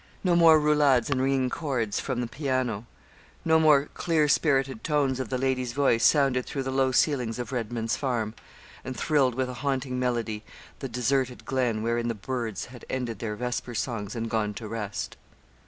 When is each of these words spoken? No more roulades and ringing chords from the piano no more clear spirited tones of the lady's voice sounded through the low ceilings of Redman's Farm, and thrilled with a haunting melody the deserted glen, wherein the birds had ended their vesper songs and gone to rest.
No 0.23 0.35
more 0.35 0.59
roulades 0.59 1.11
and 1.11 1.21
ringing 1.21 1.51
chords 1.51 1.99
from 1.99 2.21
the 2.21 2.27
piano 2.27 2.87
no 3.45 3.59
more 3.59 3.85
clear 3.93 4.27
spirited 4.27 4.83
tones 4.83 5.19
of 5.19 5.29
the 5.29 5.37
lady's 5.37 5.73
voice 5.73 6.03
sounded 6.03 6.47
through 6.47 6.63
the 6.63 6.71
low 6.71 6.91
ceilings 6.91 7.37
of 7.37 7.51
Redman's 7.51 7.95
Farm, 7.95 8.33
and 8.83 8.97
thrilled 8.97 9.35
with 9.35 9.47
a 9.47 9.53
haunting 9.61 9.99
melody 9.99 10.43
the 10.79 10.89
deserted 10.89 11.45
glen, 11.45 11.83
wherein 11.83 12.07
the 12.07 12.15
birds 12.15 12.65
had 12.65 12.83
ended 12.89 13.19
their 13.19 13.35
vesper 13.35 13.75
songs 13.75 14.15
and 14.15 14.27
gone 14.27 14.55
to 14.55 14.67
rest. 14.67 15.17